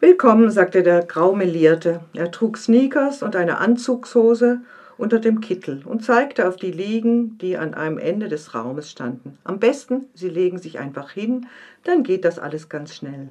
Willkommen, 0.00 0.48
sagte 0.48 0.84
der 0.84 1.04
Graumelierte. 1.04 2.02
Er 2.14 2.30
trug 2.30 2.56
Sneakers 2.56 3.24
und 3.24 3.34
eine 3.34 3.58
Anzugshose 3.58 4.60
unter 4.96 5.18
dem 5.18 5.40
Kittel 5.40 5.82
und 5.84 6.04
zeigte 6.04 6.46
auf 6.46 6.54
die 6.54 6.70
Liegen, 6.70 7.36
die 7.38 7.56
an 7.56 7.74
einem 7.74 7.98
Ende 7.98 8.28
des 8.28 8.54
Raumes 8.54 8.92
standen. 8.92 9.38
Am 9.42 9.58
besten, 9.58 10.06
Sie 10.14 10.28
legen 10.28 10.58
sich 10.58 10.78
einfach 10.78 11.10
hin, 11.10 11.48
dann 11.82 12.04
geht 12.04 12.24
das 12.24 12.38
alles 12.38 12.68
ganz 12.68 12.94
schnell. 12.94 13.30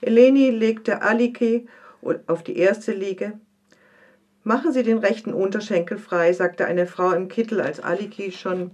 Eleni 0.00 0.48
legte 0.48 1.02
Aliki 1.02 1.66
auf 2.28 2.42
die 2.42 2.56
erste 2.56 2.92
Liege. 2.92 3.38
Machen 4.42 4.72
Sie 4.72 4.84
den 4.84 4.96
rechten 4.96 5.34
Unterschenkel 5.34 5.98
frei, 5.98 6.32
sagte 6.32 6.64
eine 6.64 6.86
Frau 6.86 7.10
im 7.10 7.28
Kittel, 7.28 7.60
als 7.60 7.80
Aliki 7.80 8.32
schon 8.32 8.70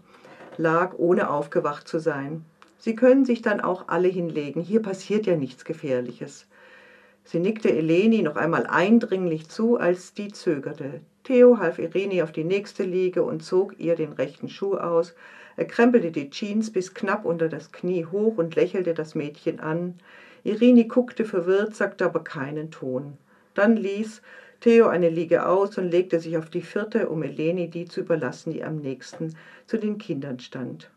lag, 0.58 0.94
ohne 0.96 1.28
aufgewacht 1.28 1.88
zu 1.88 1.98
sein. 1.98 2.44
Sie 2.78 2.94
können 2.94 3.24
sich 3.24 3.42
dann 3.42 3.60
auch 3.60 3.88
alle 3.88 4.06
hinlegen. 4.06 4.62
Hier 4.62 4.80
passiert 4.80 5.26
ja 5.26 5.34
nichts 5.34 5.64
Gefährliches. 5.64 6.46
Sie 7.24 7.38
nickte 7.38 7.70
Eleni 7.70 8.22
noch 8.22 8.36
einmal 8.36 8.66
eindringlich 8.66 9.48
zu, 9.48 9.78
als 9.78 10.14
die 10.14 10.32
zögerte. 10.32 11.00
Theo 11.24 11.58
half 11.58 11.78
Irene 11.78 12.24
auf 12.24 12.32
die 12.32 12.44
nächste 12.44 12.82
Liege 12.82 13.22
und 13.22 13.42
zog 13.42 13.78
ihr 13.78 13.94
den 13.94 14.12
rechten 14.12 14.48
Schuh 14.48 14.76
aus. 14.76 15.14
Er 15.56 15.66
krempelte 15.66 16.10
die 16.10 16.30
Jeans 16.30 16.72
bis 16.72 16.94
knapp 16.94 17.24
unter 17.24 17.48
das 17.48 17.72
Knie 17.72 18.06
hoch 18.06 18.38
und 18.38 18.56
lächelte 18.56 18.94
das 18.94 19.14
Mädchen 19.14 19.60
an. 19.60 19.94
Irene 20.42 20.86
guckte 20.86 21.24
verwirrt, 21.24 21.76
sagte 21.76 22.06
aber 22.06 22.24
keinen 22.24 22.70
Ton. 22.70 23.18
Dann 23.54 23.76
ließ 23.76 24.22
Theo 24.60 24.88
eine 24.88 25.08
Liege 25.08 25.46
aus 25.46 25.78
und 25.78 25.90
legte 25.90 26.20
sich 26.20 26.36
auf 26.36 26.50
die 26.50 26.62
vierte, 26.62 27.08
um 27.08 27.22
Eleni 27.22 27.68
die 27.68 27.84
zu 27.84 28.00
überlassen, 28.00 28.52
die 28.52 28.64
am 28.64 28.76
nächsten 28.76 29.36
zu 29.66 29.78
den 29.78 29.98
Kindern 29.98 30.40
stand. 30.40 30.90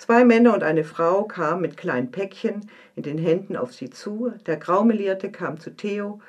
Zwei 0.00 0.24
Männer 0.24 0.54
und 0.54 0.62
eine 0.62 0.82
Frau 0.82 1.24
kamen 1.24 1.60
mit 1.60 1.76
kleinen 1.76 2.10
Päckchen 2.10 2.70
in 2.96 3.02
den 3.02 3.18
Händen 3.18 3.54
auf 3.54 3.74
sie 3.74 3.90
zu. 3.90 4.32
Der 4.46 4.56
Graumelierte 4.56 5.30
kam 5.30 5.60
zu 5.60 5.76
Theo. 5.76 6.22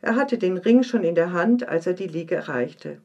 Er 0.00 0.16
hatte 0.16 0.38
den 0.38 0.56
Ring 0.56 0.82
schon 0.82 1.04
in 1.04 1.14
der 1.14 1.32
Hand, 1.32 1.68
als 1.68 1.86
er 1.86 1.92
die 1.92 2.08
Liege 2.08 2.34
erreichte. 2.34 2.98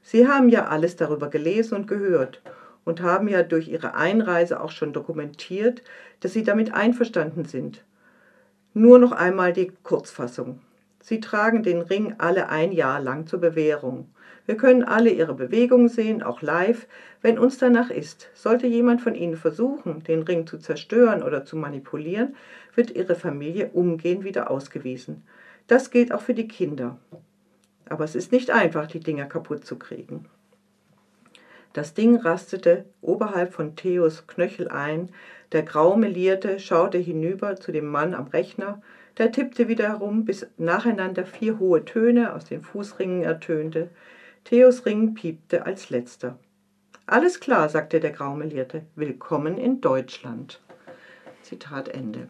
Sie 0.00 0.26
haben 0.26 0.48
ja 0.48 0.68
alles 0.68 0.96
darüber 0.96 1.28
gelesen 1.28 1.74
und 1.74 1.88
gehört 1.88 2.40
und 2.86 3.02
haben 3.02 3.28
ja 3.28 3.42
durch 3.42 3.68
ihre 3.68 3.92
Einreise 3.92 4.62
auch 4.62 4.70
schon 4.70 4.94
dokumentiert, 4.94 5.82
dass 6.20 6.32
sie 6.32 6.42
damit 6.42 6.72
einverstanden 6.72 7.44
sind. 7.44 7.84
Nur 8.72 8.98
noch 8.98 9.12
einmal 9.12 9.52
die 9.52 9.72
Kurzfassung. 9.82 10.62
Sie 11.00 11.20
tragen 11.20 11.62
den 11.62 11.80
Ring 11.80 12.14
alle 12.18 12.48
ein 12.48 12.72
Jahr 12.72 13.00
lang 13.00 13.26
zur 13.26 13.40
Bewährung. 13.40 14.08
Wir 14.46 14.56
können 14.56 14.82
alle 14.82 15.10
ihre 15.10 15.34
Bewegungen 15.34 15.88
sehen, 15.88 16.22
auch 16.22 16.42
live, 16.42 16.86
wenn 17.22 17.38
uns 17.38 17.58
danach 17.58 17.90
ist. 17.90 18.30
Sollte 18.34 18.66
jemand 18.66 19.00
von 19.00 19.14
ihnen 19.14 19.36
versuchen, 19.36 20.02
den 20.04 20.22
Ring 20.22 20.46
zu 20.46 20.58
zerstören 20.58 21.22
oder 21.22 21.44
zu 21.44 21.56
manipulieren, 21.56 22.34
wird 22.74 22.90
ihre 22.90 23.14
Familie 23.14 23.70
umgehend 23.72 24.24
wieder 24.24 24.50
ausgewiesen. 24.50 25.22
Das 25.66 25.90
gilt 25.90 26.12
auch 26.12 26.20
für 26.20 26.34
die 26.34 26.48
Kinder. 26.48 26.98
Aber 27.88 28.04
es 28.04 28.14
ist 28.14 28.32
nicht 28.32 28.50
einfach, 28.50 28.86
die 28.86 29.00
Dinger 29.00 29.26
kaputt 29.26 29.64
zu 29.64 29.78
kriegen. 29.78 30.26
Das 31.72 31.94
Ding 31.94 32.16
rastete 32.16 32.86
oberhalb 33.00 33.52
von 33.52 33.76
Theos 33.76 34.26
Knöchel 34.26 34.68
ein. 34.68 35.10
Der 35.52 35.62
Graumelierte 35.62 36.58
schaute 36.58 36.98
hinüber 36.98 37.56
zu 37.56 37.70
dem 37.70 37.86
Mann 37.86 38.14
am 38.14 38.26
Rechner. 38.26 38.82
Der 39.18 39.32
tippte 39.32 39.68
wieder 39.68 39.88
herum, 39.88 40.24
bis 40.24 40.46
nacheinander 40.56 41.24
vier 41.24 41.58
hohe 41.58 41.84
Töne 41.84 42.34
aus 42.34 42.44
den 42.44 42.62
Fußringen 42.62 43.22
ertönte. 43.22 43.90
Theos 44.44 44.86
Ring 44.86 45.14
piepte 45.14 45.66
als 45.66 45.90
letzter. 45.90 46.38
Alles 47.06 47.40
klar, 47.40 47.68
sagte 47.68 48.00
der 48.00 48.12
Graumelierte. 48.12 48.82
Willkommen 48.94 49.58
in 49.58 49.80
Deutschland. 49.80 50.60
Zitat 51.42 51.88
Ende. 51.88 52.28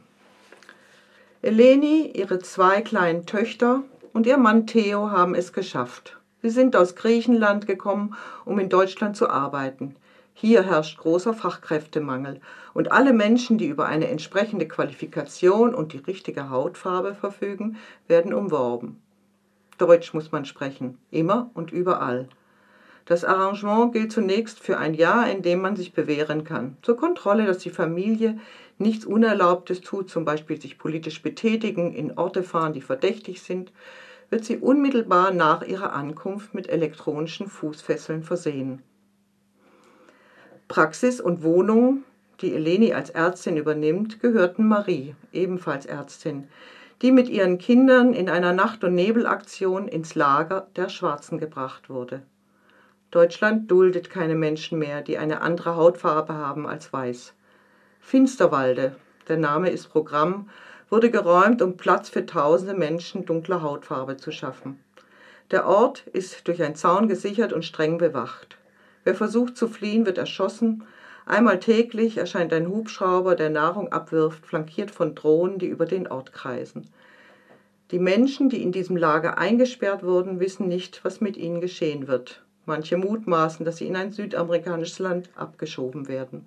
Eleni, 1.42 2.10
ihre 2.14 2.38
zwei 2.38 2.80
kleinen 2.80 3.26
Töchter 3.26 3.82
und 4.12 4.26
ihr 4.26 4.38
Mann 4.38 4.66
Theo 4.66 5.10
haben 5.10 5.34
es 5.34 5.52
geschafft. 5.52 6.18
Sie 6.42 6.50
sind 6.50 6.74
aus 6.76 6.96
Griechenland 6.96 7.66
gekommen, 7.66 8.14
um 8.44 8.58
in 8.58 8.68
Deutschland 8.68 9.16
zu 9.16 9.28
arbeiten. 9.28 9.96
Hier 10.40 10.62
herrscht 10.62 10.96
großer 10.96 11.34
Fachkräftemangel 11.34 12.40
und 12.72 12.92
alle 12.92 13.12
Menschen, 13.12 13.58
die 13.58 13.66
über 13.66 13.84
eine 13.84 14.08
entsprechende 14.08 14.66
Qualifikation 14.66 15.74
und 15.74 15.92
die 15.92 15.98
richtige 15.98 16.48
Hautfarbe 16.48 17.14
verfügen, 17.14 17.76
werden 18.08 18.32
umworben. 18.32 19.02
Deutsch 19.76 20.14
muss 20.14 20.32
man 20.32 20.46
sprechen, 20.46 20.96
immer 21.10 21.50
und 21.52 21.72
überall. 21.72 22.26
Das 23.04 23.22
Arrangement 23.22 23.92
gilt 23.92 24.12
zunächst 24.12 24.60
für 24.60 24.78
ein 24.78 24.94
Jahr, 24.94 25.30
in 25.30 25.42
dem 25.42 25.60
man 25.60 25.76
sich 25.76 25.92
bewähren 25.92 26.42
kann. 26.42 26.78
Zur 26.80 26.96
Kontrolle, 26.96 27.44
dass 27.44 27.58
die 27.58 27.68
Familie 27.68 28.38
nichts 28.78 29.04
Unerlaubtes 29.04 29.82
tut, 29.82 30.08
zum 30.08 30.24
Beispiel 30.24 30.58
sich 30.58 30.78
politisch 30.78 31.20
betätigen, 31.20 31.92
in 31.92 32.16
Orte 32.16 32.44
fahren, 32.44 32.72
die 32.72 32.80
verdächtig 32.80 33.42
sind, 33.42 33.74
wird 34.30 34.46
sie 34.46 34.56
unmittelbar 34.56 35.34
nach 35.34 35.64
ihrer 35.64 35.92
Ankunft 35.92 36.54
mit 36.54 36.66
elektronischen 36.70 37.46
Fußfesseln 37.46 38.22
versehen. 38.22 38.80
Praxis 40.70 41.20
und 41.20 41.42
Wohnung, 41.42 42.04
die 42.40 42.54
Eleni 42.54 42.94
als 42.94 43.10
Ärztin 43.10 43.56
übernimmt, 43.56 44.20
gehörten 44.20 44.68
Marie, 44.68 45.16
ebenfalls 45.32 45.84
Ärztin, 45.84 46.46
die 47.02 47.10
mit 47.10 47.28
ihren 47.28 47.58
Kindern 47.58 48.14
in 48.14 48.30
einer 48.30 48.52
Nacht- 48.52 48.84
und 48.84 48.94
Nebelaktion 48.94 49.88
ins 49.88 50.14
Lager 50.14 50.68
der 50.76 50.88
Schwarzen 50.88 51.38
gebracht 51.38 51.90
wurde. 51.90 52.22
Deutschland 53.10 53.68
duldet 53.68 54.10
keine 54.10 54.36
Menschen 54.36 54.78
mehr, 54.78 55.02
die 55.02 55.18
eine 55.18 55.40
andere 55.40 55.74
Hautfarbe 55.74 56.34
haben 56.34 56.68
als 56.68 56.92
weiß. 56.92 57.34
Finsterwalde, 57.98 58.94
der 59.26 59.38
Name 59.38 59.70
ist 59.70 59.88
Programm, 59.88 60.50
wurde 60.88 61.10
geräumt, 61.10 61.62
um 61.62 61.78
Platz 61.78 62.10
für 62.10 62.26
tausende 62.26 62.74
Menschen 62.74 63.26
dunkler 63.26 63.62
Hautfarbe 63.62 64.18
zu 64.18 64.30
schaffen. 64.30 64.78
Der 65.50 65.66
Ort 65.66 66.06
ist 66.12 66.46
durch 66.46 66.62
einen 66.62 66.76
Zaun 66.76 67.08
gesichert 67.08 67.52
und 67.52 67.64
streng 67.64 67.98
bewacht. 67.98 68.59
Wer 69.10 69.16
versucht 69.16 69.56
zu 69.56 69.66
fliehen, 69.66 70.06
wird 70.06 70.18
erschossen, 70.18 70.84
Einmal 71.26 71.58
täglich 71.58 72.16
erscheint 72.16 72.52
ein 72.52 72.68
Hubschrauber, 72.68 73.34
der 73.34 73.50
Nahrung 73.50 73.90
abwirft, 73.90 74.46
flankiert 74.46 74.92
von 74.92 75.16
Drohnen, 75.16 75.58
die 75.58 75.66
über 75.66 75.84
den 75.84 76.06
Ort 76.06 76.32
kreisen. 76.32 76.86
Die 77.90 77.98
Menschen, 77.98 78.50
die 78.50 78.62
in 78.62 78.70
diesem 78.70 78.96
Lager 78.96 79.36
eingesperrt 79.36 80.04
wurden, 80.04 80.38
wissen 80.38 80.68
nicht, 80.68 81.04
was 81.04 81.20
mit 81.20 81.36
ihnen 81.36 81.60
geschehen 81.60 82.06
wird. 82.06 82.44
Manche 82.66 82.96
mutmaßen, 82.98 83.66
dass 83.66 83.78
sie 83.78 83.88
in 83.88 83.96
ein 83.96 84.12
südamerikanisches 84.12 85.00
Land 85.00 85.30
abgeschoben 85.34 86.06
werden. 86.06 86.46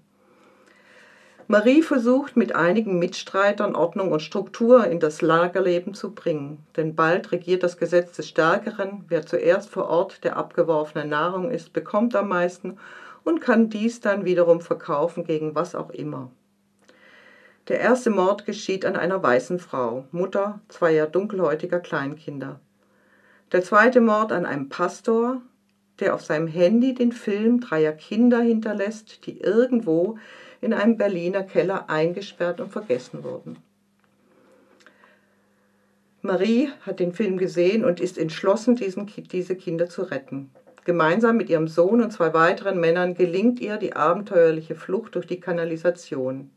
Marie 1.48 1.82
versucht 1.82 2.38
mit 2.38 2.56
einigen 2.56 3.00
Mitstreitern 3.00 3.76
Ordnung 3.76 4.12
und 4.12 4.22
Struktur 4.22 4.88
in 4.88 5.00
das 5.00 5.22
Lagerleben 5.22 5.94
zu 5.94 6.12
bringen, 6.14 6.66
denn 6.78 6.96
bald 6.96 7.32
regiert 7.32 7.64
das 7.64 7.78
Gesetz 7.78 8.16
des 8.16 8.30
Stärkeren, 8.30 9.04
wer 9.10 9.26
zuerst 9.26 9.70
vor 9.70 9.90
Ort 9.90 10.24
der 10.24 10.38
abgeworfenen 10.38 11.10
Nahrung 11.10 11.52
ist, 11.52 11.74
bekommt 11.74 12.16
am 12.16 12.30
meisten 12.30 12.78
und 13.26 13.42
kann 13.42 13.70
dies 13.70 14.00
dann 14.00 14.24
wiederum 14.24 14.62
verkaufen 14.62 15.26
gegen 15.26 15.54
was 15.54 15.76
auch 15.76 15.90
immer. 15.90 16.32
Der 17.68 17.80
erste 17.80 18.10
Mord 18.10 18.46
geschieht 18.46 18.86
an 18.86 18.96
einer 18.96 19.22
weißen 19.22 19.60
Frau, 19.60 20.06
Mutter 20.12 20.60
zweier 20.70 21.08
dunkelhäutiger 21.08 21.80
Kleinkinder. 21.80 22.60
Der 23.52 23.64
zweite 23.64 24.02
Mord 24.02 24.32
an 24.32 24.46
einem 24.46 24.70
Pastor, 24.70 25.42
der 26.00 26.16
auf 26.16 26.24
seinem 26.24 26.48
Handy 26.48 26.94
den 26.94 27.12
Film 27.12 27.60
dreier 27.60 27.94
Kinder 27.94 28.42
hinterlässt, 28.42 29.26
die 29.26 29.40
irgendwo 29.40 30.18
in 30.64 30.74
einem 30.74 30.98
Berliner 30.98 31.44
Keller 31.44 31.90
eingesperrt 31.90 32.62
und 32.62 32.72
vergessen 32.72 33.24
wurden. 33.24 33.58
Marie 36.22 36.70
hat 36.82 37.02
den 37.02 37.12
Film 37.12 37.38
gesehen 37.38 37.84
und 37.84 38.00
ist 38.00 38.18
entschlossen, 38.18 38.78
diesen, 38.78 39.08
diese 39.08 39.56
Kinder 39.56 39.90
zu 39.90 40.04
retten. 40.04 40.52
Gemeinsam 40.86 41.38
mit 41.38 41.50
ihrem 41.50 41.68
Sohn 41.68 42.02
und 42.02 42.12
zwei 42.12 42.34
weiteren 42.34 42.80
Männern 42.80 43.14
gelingt 43.14 43.60
ihr 43.60 43.78
die 43.78 43.94
abenteuerliche 43.94 44.76
Flucht 44.76 45.16
durch 45.16 45.28
die 45.28 45.40
Kanalisation. 45.40 46.50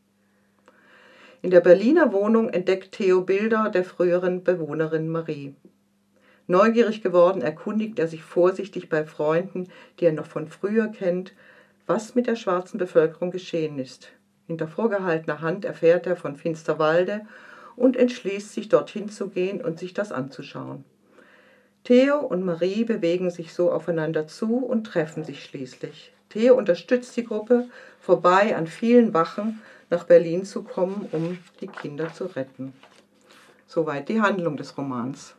In 1.42 1.50
der 1.50 1.60
Berliner 1.60 2.12
Wohnung 2.12 2.48
entdeckt 2.48 2.92
Theo 2.92 3.22
Bilder 3.22 3.70
der 3.70 3.84
früheren 3.84 4.44
Bewohnerin 4.44 5.08
Marie. 5.08 5.54
Neugierig 6.48 7.02
geworden 7.02 7.42
erkundigt 7.42 7.98
er 7.98 8.06
sich 8.06 8.22
vorsichtig 8.22 8.88
bei 8.88 9.04
Freunden, 9.04 9.68
die 9.98 10.06
er 10.06 10.12
noch 10.12 10.26
von 10.26 10.46
früher 10.46 10.88
kennt, 10.88 11.32
was 11.86 12.14
mit 12.14 12.26
der 12.26 12.36
schwarzen 12.36 12.78
Bevölkerung 12.78 13.30
geschehen 13.30 13.78
ist. 13.78 14.10
Hinter 14.46 14.68
vorgehaltener 14.68 15.40
Hand 15.40 15.64
erfährt 15.64 16.06
er 16.06 16.16
von 16.16 16.36
Finsterwalde 16.36 17.22
und 17.76 17.96
entschließt 17.96 18.52
sich 18.52 18.68
dorthin 18.68 19.08
zu 19.08 19.28
gehen 19.28 19.64
und 19.64 19.78
sich 19.78 19.94
das 19.94 20.12
anzuschauen. 20.12 20.84
Theo 21.84 22.18
und 22.18 22.44
Marie 22.44 22.82
bewegen 22.82 23.30
sich 23.30 23.54
so 23.54 23.70
aufeinander 23.70 24.26
zu 24.26 24.56
und 24.56 24.84
treffen 24.84 25.22
sich 25.22 25.44
schließlich. 25.44 26.12
Theo 26.30 26.56
unterstützt 26.56 27.16
die 27.16 27.24
Gruppe, 27.24 27.68
vorbei 28.00 28.56
an 28.56 28.66
vielen 28.66 29.14
Wachen 29.14 29.62
nach 29.88 30.04
Berlin 30.04 30.44
zu 30.44 30.64
kommen, 30.64 31.08
um 31.12 31.38
die 31.60 31.68
Kinder 31.68 32.12
zu 32.12 32.24
retten. 32.24 32.72
Soweit 33.68 34.08
die 34.08 34.20
Handlung 34.20 34.56
des 34.56 34.76
Romans. 34.76 35.35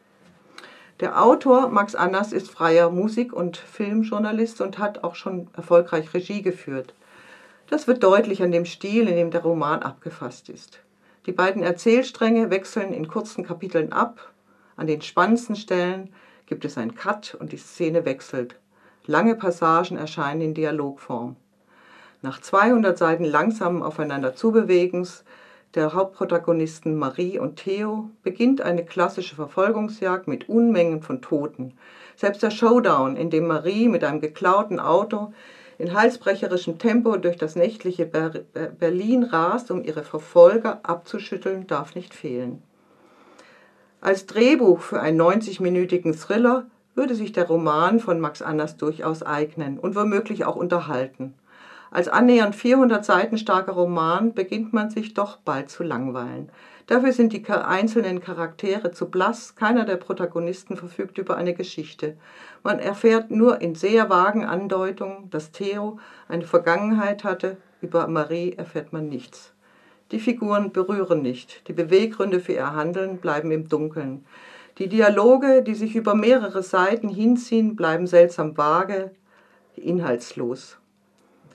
Der 1.00 1.24
Autor 1.24 1.70
Max 1.70 1.94
Annas 1.94 2.34
ist 2.34 2.50
freier 2.50 2.90
Musik- 2.90 3.32
und 3.32 3.56
Filmjournalist 3.56 4.62
und 4.62 4.80
hat 4.80 5.04
auch 5.04 5.14
schon 5.14 5.48
erfolgreich 5.56 6.12
Regie 6.16 6.42
geführt. 6.42 6.96
Das 7.70 7.88
wird 7.88 8.02
deutlich 8.02 8.42
an 8.42 8.52
dem 8.52 8.66
Stil, 8.66 9.08
in 9.08 9.16
dem 9.16 9.30
der 9.30 9.44
Roman 9.44 9.84
abgefasst 9.84 10.50
ist. 10.50 10.80
Die 11.28 11.32
beiden 11.32 11.62
Erzählstränge 11.62 12.50
wechseln 12.50 12.94
in 12.94 13.08
kurzen 13.08 13.46
Kapiteln 13.46 13.94
ab. 13.94 14.32
An 14.76 14.88
den 14.88 15.04
spannendsten 15.04 15.56
Stellen 15.56 16.12
gibt 16.48 16.66
es 16.66 16.80
einen 16.80 16.96
Cut 16.96 17.36
und 17.40 17.52
die 17.52 17.58
Szene 17.58 18.04
wechselt. 18.06 18.56
Lange 19.06 19.36
Passagen 19.36 19.98
erscheinen 19.98 20.42
in 20.42 20.54
Dialogform. 20.56 21.36
Nach 22.24 22.42
200 22.42 22.98
Seiten 22.98 23.26
langsamen 23.26 23.84
Aufeinander 23.84 24.36
Zubewegens 24.36 25.24
der 25.76 25.94
Hauptprotagonisten 25.94 26.96
Marie 26.96 27.40
und 27.40 27.58
Theo 27.58 28.10
beginnt 28.24 28.62
eine 28.62 28.86
klassische 28.86 29.36
Verfolgungsjagd 29.36 30.28
mit 30.28 30.50
Unmengen 30.50 31.02
von 31.02 31.22
Toten. 31.22 31.74
Selbst 32.16 32.42
der 32.42 32.52
Showdown, 32.52 33.16
in 33.16 33.30
dem 33.30 33.48
Marie 33.48 33.90
mit 33.90 34.04
einem 34.04 34.22
geklauten 34.22 34.80
Auto 34.80 35.34
in 35.78 35.94
halsbrecherischem 35.94 36.80
Tempo 36.80 37.18
durch 37.18 37.38
das 37.38 37.56
nächtliche 37.56 38.06
Berlin 38.06 39.24
rast, 39.24 39.70
um 39.70 39.84
ihre 39.84 40.04
Verfolger 40.04 40.80
abzuschütteln, 40.84 41.68
darf 41.68 41.94
nicht 41.94 42.14
fehlen. 42.16 42.64
Als 44.02 44.26
Drehbuch 44.26 44.80
für 44.80 45.02
einen 45.02 45.22
90-minütigen 45.22 46.20
Thriller 46.20 46.66
würde 46.96 47.14
sich 47.14 47.32
der 47.32 47.48
Roman 47.48 48.00
von 48.00 48.20
Max 48.20 48.42
Anders 48.42 48.78
durchaus 48.78 49.22
eignen 49.22 49.78
und 49.78 49.96
womöglich 49.96 50.46
auch 50.46 50.56
unterhalten. 50.56 51.36
Als 51.90 52.10
annähernd 52.10 52.56
400 52.56 53.06
Seiten 53.06 53.38
starker 53.38 53.72
Roman 53.72 54.34
beginnt 54.34 54.74
man 54.74 54.90
sich 54.90 55.14
doch 55.14 55.38
bald 55.38 55.70
zu 55.70 55.84
langweilen. 55.84 56.50
Dafür 56.88 57.12
sind 57.12 57.34
die 57.34 57.46
einzelnen 57.46 58.22
Charaktere 58.22 58.92
zu 58.92 59.10
blass, 59.10 59.56
keiner 59.56 59.86
der 59.86 59.98
Protagonisten 59.98 60.78
verfügt 60.78 61.18
über 61.18 61.36
eine 61.36 61.54
Geschichte. 61.54 62.18
Man 62.64 62.80
erfährt 62.80 63.30
nur 63.30 63.62
in 63.62 63.76
sehr 63.76 64.10
vagen 64.10 64.46
Andeutungen, 64.46 65.30
dass 65.30 65.52
Theo 65.52 66.00
eine 66.28 66.46
Vergangenheit 66.46 67.24
hatte, 67.24 67.58
über 67.82 68.08
Marie 68.08 68.54
erfährt 68.54 68.94
man 68.94 69.10
nichts. 69.10 69.54
Die 70.12 70.20
Figuren 70.20 70.72
berühren 70.72 71.22
nicht, 71.22 71.68
die 71.68 71.74
Beweggründe 71.74 72.40
für 72.40 72.54
ihr 72.54 72.74
Handeln 72.74 73.18
bleiben 73.18 73.52
im 73.52 73.68
Dunkeln. 73.68 74.26
Die 74.78 74.88
Dialoge, 74.88 75.64
die 75.64 75.76
sich 75.76 75.96
über 75.96 76.16
mehrere 76.16 76.64
Seiten 76.64 77.10
hinziehen, 77.10 77.76
bleiben 77.76 78.08
seltsam 78.08 78.58
vage, 78.58 79.12
inhaltslos. 79.76 80.78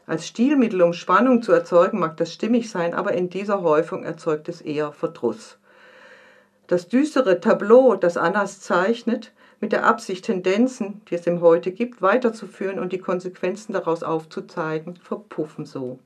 Als 0.06 0.26
Stilmittel, 0.26 0.82
um 0.82 0.92
Spannung 0.92 1.42
zu 1.42 1.52
erzeugen, 1.52 2.00
mag 2.00 2.16
das 2.16 2.32
stimmig 2.32 2.70
sein, 2.70 2.92
aber 2.94 3.12
in 3.12 3.30
dieser 3.30 3.62
Häufung 3.62 4.04
erzeugt 4.04 4.48
es 4.48 4.60
eher 4.60 4.92
Verdruss. 4.92 5.58
Das 6.66 6.88
düstere 6.88 7.40
Tableau, 7.40 7.94
das 7.94 8.16
Annas 8.16 8.60
zeichnet, 8.60 9.32
mit 9.60 9.70
der 9.70 9.86
Absicht, 9.86 10.24
Tendenzen, 10.24 11.02
die 11.08 11.14
es 11.14 11.26
im 11.26 11.40
Heute 11.40 11.70
gibt, 11.70 12.02
weiterzuführen 12.02 12.80
und 12.80 12.92
die 12.92 12.98
Konsequenzen 12.98 13.72
daraus 13.72 14.02
aufzuzeigen, 14.02 14.96
verpuffen 14.96 15.66
so. 15.66 16.00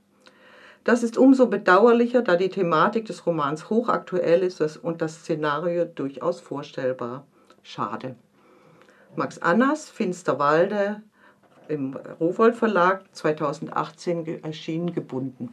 Das 0.84 1.02
ist 1.02 1.16
umso 1.16 1.46
bedauerlicher, 1.46 2.22
da 2.22 2.36
die 2.36 2.50
Thematik 2.50 3.06
des 3.06 3.26
Romans 3.26 3.70
hochaktuell 3.70 4.42
ist 4.42 4.60
und 4.76 5.00
das 5.00 5.20
Szenario 5.20 5.86
durchaus 5.86 6.40
vorstellbar. 6.40 7.26
Schade. 7.62 8.14
Max 9.16 9.38
Annas, 9.38 9.88
Finsterwalde, 9.88 11.02
im 11.68 11.96
Rowold 12.20 12.56
Verlag 12.56 13.02
2018 13.12 14.42
erschienen, 14.42 14.92
gebunden. 14.92 15.52